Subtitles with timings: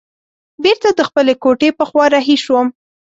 [0.63, 2.67] بیرته د خپلې کوټې په خوا رهي شوم.